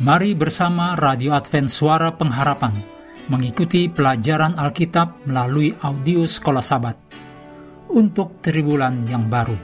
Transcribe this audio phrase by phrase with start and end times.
[0.00, 2.72] Mari bersama Radio Advent Suara Pengharapan
[3.28, 6.96] mengikuti pelajaran Alkitab melalui audio Sekolah Sabat
[7.92, 9.60] untuk tribulan yang baru.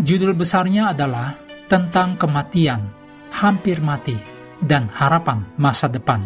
[0.00, 1.36] Judul besarnya adalah
[1.68, 2.88] tentang kematian,
[3.36, 4.16] hampir mati,
[4.64, 6.24] dan harapan masa depan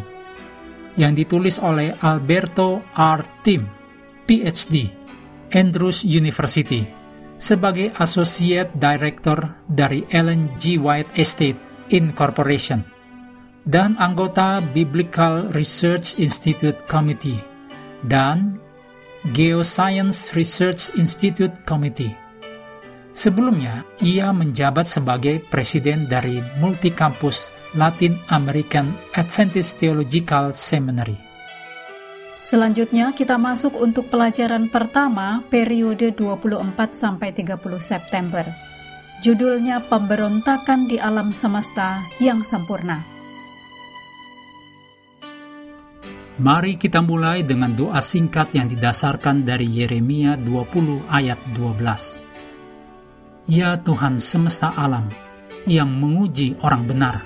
[0.95, 3.27] yang ditulis oleh Alberto R.
[3.43, 3.67] Tim,
[4.31, 4.95] PhD,
[5.51, 6.87] Andrews University,
[7.35, 10.79] sebagai Associate Director dari Ellen G.
[10.79, 12.81] White Estate Incorporation
[13.69, 17.39] dan anggota Biblical Research Institute Committee
[18.09, 18.59] dan
[19.31, 22.11] Geoscience Research Institute Committee.
[23.13, 31.15] Sebelumnya, ia menjabat sebagai presiden dari Multikampus Latin American Adventist Theological Seminary.
[32.43, 38.72] Selanjutnya kita masuk untuk pelajaran pertama periode 24 sampai 30 September.
[39.23, 42.99] Judulnya Pemberontakan di Alam Semesta yang Sempurna.
[46.43, 52.19] Mari kita mulai dengan doa singkat yang didasarkan dari Yeremia 20 ayat 12.
[53.47, 55.07] Ya Tuhan semesta alam,
[55.71, 57.23] yang menguji orang benar,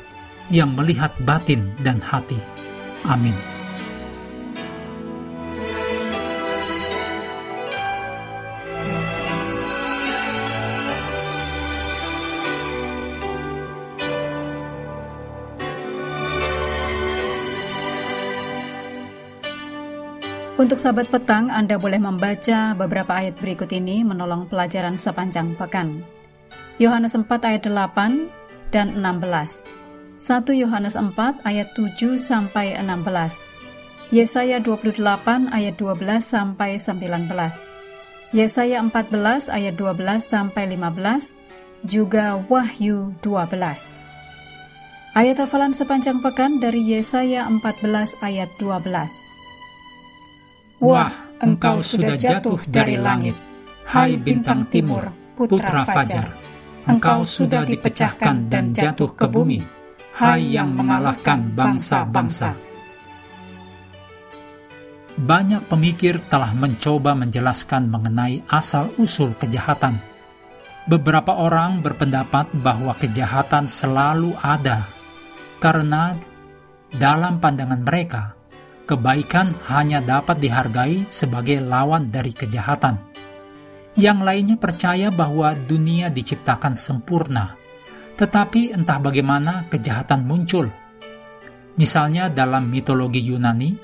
[0.53, 2.37] yang melihat batin dan hati.
[3.09, 3.56] Amin.
[20.57, 26.01] Untuk sahabat petang, Anda boleh membaca beberapa ayat berikut ini menolong pelajaran sepanjang pekan.
[26.81, 29.69] Yohanes 4 ayat 8 dan 16.
[30.17, 31.13] 1 Yohanes 4
[31.45, 33.45] ayat 7 sampai 16.
[34.09, 34.97] Yesaya 28
[35.53, 37.29] ayat 12 sampai 19.
[38.33, 41.37] Yesaya 14 ayat 12 sampai 15,
[41.85, 43.93] juga Wahyu 12.
[45.13, 49.36] Ayat hafalan sepanjang pekan dari Yesaya 14 ayat 12.
[50.77, 51.09] Wah,
[51.41, 53.33] engkau sudah jatuh dari langit,
[53.89, 56.29] hai bintang timur, putra fajar.
[56.85, 59.65] Engkau sudah dipecahkan dan jatuh ke bumi,
[60.21, 62.53] hai yang mengalahkan bangsa-bangsa.
[65.17, 69.97] Banyak pemikir telah mencoba menjelaskan mengenai asal-usul kejahatan.
[70.85, 74.85] Beberapa orang berpendapat bahwa kejahatan selalu ada
[75.57, 76.13] karena
[76.93, 78.37] dalam pandangan mereka,
[78.87, 83.03] kebaikan hanya dapat dihargai sebagai lawan dari kejahatan.
[83.99, 87.59] Yang lainnya percaya bahwa dunia diciptakan sempurna,
[88.15, 90.71] tetapi entah bagaimana kejahatan muncul.
[91.77, 93.77] Misalnya dalam mitologi Yunani,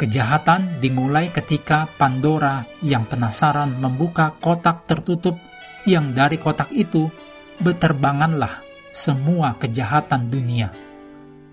[0.00, 5.36] kejahatan dimulai ketika Pandora yang penasaran membuka kotak tertutup
[5.84, 7.06] yang dari kotak itu
[7.60, 10.72] berterbanganlah semua kejahatan dunia.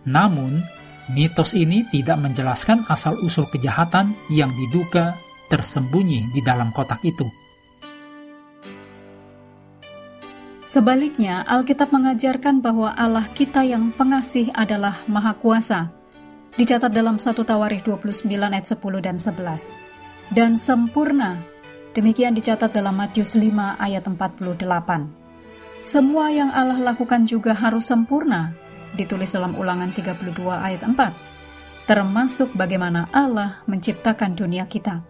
[0.07, 0.63] Namun,
[1.07, 5.15] Mitos ini tidak menjelaskan asal-usul kejahatan yang diduga
[5.47, 7.23] tersembunyi di dalam kotak itu.
[10.67, 15.95] Sebaliknya, Alkitab mengajarkan bahwa Allah kita yang pengasih adalah Maha Kuasa.
[16.59, 19.71] Dicatat dalam 1 Tawarikh 29 ayat 10 dan 11.
[20.35, 21.39] Dan sempurna,
[21.95, 25.07] demikian dicatat dalam Matius 5 ayat 48.
[25.87, 28.51] Semua yang Allah lakukan juga harus sempurna,
[28.97, 35.05] ditulis dalam ulangan 32 ayat 4, termasuk bagaimana Allah menciptakan dunia kita.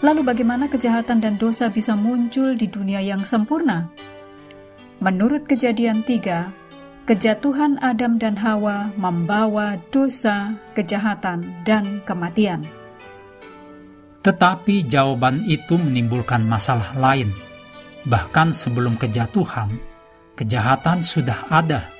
[0.00, 3.90] Lalu bagaimana kejahatan dan dosa bisa muncul di dunia yang sempurna?
[5.00, 12.64] Menurut kejadian 3, kejatuhan Adam dan Hawa membawa dosa, kejahatan, dan kematian.
[14.20, 17.30] Tetapi jawaban itu menimbulkan masalah lain.
[18.04, 19.70] Bahkan sebelum kejatuhan,
[20.36, 21.95] kejahatan sudah ada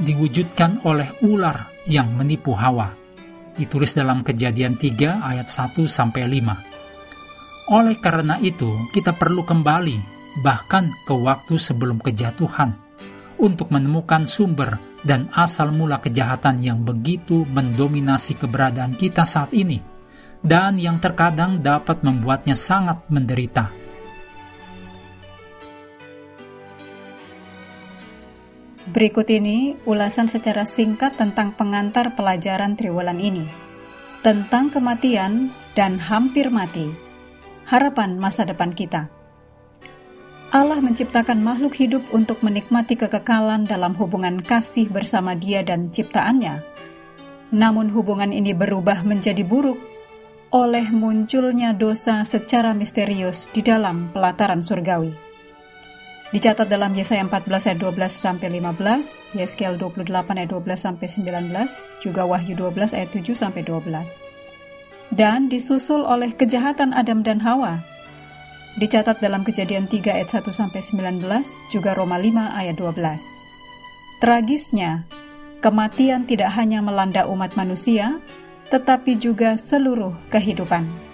[0.00, 2.96] diwujudkan oleh ular yang menipu Hawa.
[3.54, 7.70] Ditulis dalam Kejadian 3 ayat 1 sampai 5.
[7.76, 12.74] Oleh karena itu, kita perlu kembali bahkan ke waktu sebelum kejatuhan
[13.40, 19.80] untuk menemukan sumber dan asal mula kejahatan yang begitu mendominasi keberadaan kita saat ini
[20.40, 23.79] dan yang terkadang dapat membuatnya sangat menderita.
[28.90, 33.46] Berikut ini ulasan secara singkat tentang pengantar pelajaran triwulan ini.
[34.26, 36.90] Tentang kematian dan hampir mati.
[37.70, 39.06] Harapan masa depan kita.
[40.50, 46.58] Allah menciptakan makhluk hidup untuk menikmati kekekalan dalam hubungan kasih bersama Dia dan ciptaannya.
[47.54, 49.78] Namun hubungan ini berubah menjadi buruk
[50.50, 55.29] oleh munculnya dosa secara misterius di dalam pelataran surgawi.
[56.30, 61.50] Dicatat dalam Yesaya 14 ayat 12 sampai 15, Yeskel 28 ayat 12 sampai 19,
[61.98, 65.10] juga Wahyu 12 ayat 7 sampai 12.
[65.10, 67.82] Dan disusul oleh kejahatan Adam dan Hawa.
[68.78, 71.26] Dicatat dalam Kejadian 3 ayat 1 sampai 19,
[71.74, 73.26] juga Roma 5 ayat 12.
[74.22, 75.10] Tragisnya,
[75.58, 78.22] kematian tidak hanya melanda umat manusia,
[78.70, 81.09] tetapi juga seluruh kehidupan.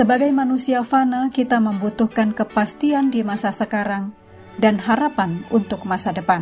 [0.00, 4.16] Sebagai manusia fana, kita membutuhkan kepastian di masa sekarang
[4.56, 6.40] dan harapan untuk masa depan.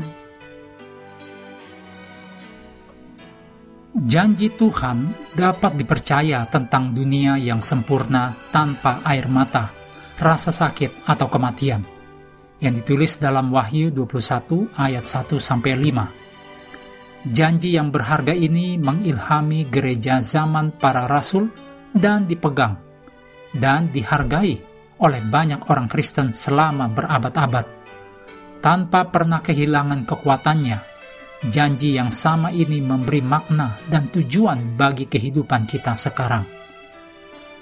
[3.99, 9.75] Janji Tuhan dapat dipercaya tentang dunia yang sempurna tanpa air mata,
[10.23, 11.83] rasa sakit, atau kematian
[12.63, 17.35] yang ditulis dalam Wahyu 21 ayat 1 sampai 5.
[17.35, 21.51] Janji yang berharga ini mengilhami gereja zaman para rasul
[21.91, 22.87] dan dipegang
[23.55, 24.61] dan dihargai
[24.99, 27.67] oleh banyak orang Kristen selama berabad-abad.
[28.59, 30.79] Tanpa pernah kehilangan kekuatannya,
[31.47, 36.43] janji yang sama ini memberi makna dan tujuan bagi kehidupan kita sekarang.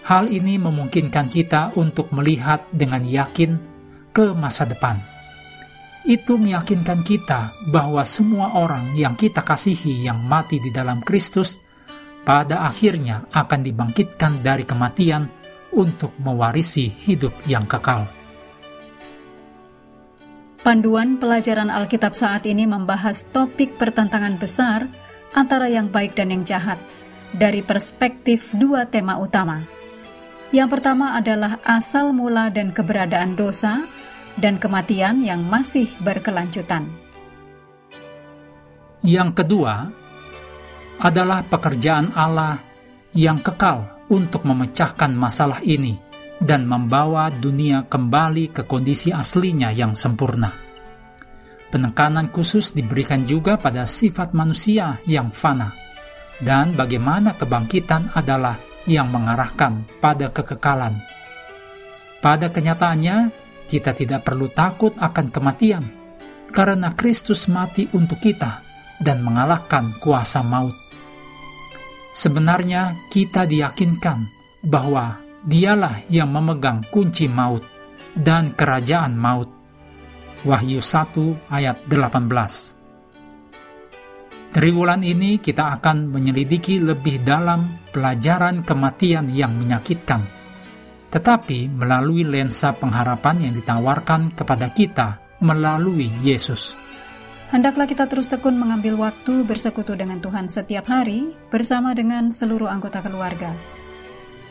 [0.07, 3.59] Hal ini memungkinkan kita untuk melihat dengan yakin
[4.15, 4.97] ke masa depan.
[6.07, 11.59] Itu meyakinkan kita bahwa semua orang yang kita kasihi yang mati di dalam Kristus
[12.23, 15.36] pada akhirnya akan dibangkitkan dari kematian
[15.77, 18.09] untuk mewarisi hidup yang kekal.
[20.67, 24.91] Panduan pelajaran Alkitab saat ini membahas topik pertentangan besar
[25.31, 26.81] antara yang baik dan yang jahat
[27.31, 29.63] dari perspektif dua tema utama.
[30.51, 33.87] Yang pertama adalah asal mula dan keberadaan dosa,
[34.37, 36.85] dan kematian yang masih berkelanjutan.
[39.01, 39.89] Yang kedua
[40.99, 42.61] adalah pekerjaan Allah
[43.17, 45.99] yang kekal untuk memecahkan masalah ini
[46.39, 50.53] dan membawa dunia kembali ke kondisi aslinya yang sempurna.
[51.73, 55.75] Penekanan khusus diberikan juga pada sifat manusia yang fana,
[56.39, 60.95] dan bagaimana kebangkitan adalah yang mengarahkan pada kekekalan.
[62.23, 63.35] Pada kenyataannya,
[63.67, 65.85] kita tidak perlu takut akan kematian,
[66.55, 68.63] karena Kristus mati untuk kita
[69.03, 70.86] dan mengalahkan kuasa maut.
[72.17, 74.25] Sebenarnya kita diyakinkan
[74.65, 77.61] bahwa dialah yang memegang kunci maut
[78.17, 79.53] dan kerajaan maut.
[80.49, 90.37] Wahyu 1 ayat 18 Triwulan ini kita akan menyelidiki lebih dalam pelajaran kematian yang menyakitkan
[91.17, 96.77] tetapi melalui lensa pengharapan yang ditawarkan kepada kita melalui Yesus.
[97.47, 102.99] Hendaklah kita terus tekun mengambil waktu bersekutu dengan Tuhan setiap hari bersama dengan seluruh anggota
[102.99, 103.55] keluarga.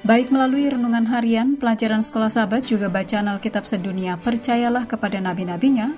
[0.08, 5.92] Baik melalui renungan harian, pelajaran sekolah sahabat, juga bacaan Alkitab sedunia, percayalah kepada nabi-nabinya,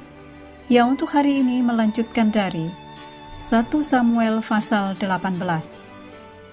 [0.71, 2.71] yang untuk hari ini melanjutkan dari
[3.35, 5.38] 1 Samuel pasal 18.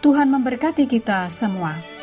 [0.05, 1.94] Tuhan memberkati kita semua.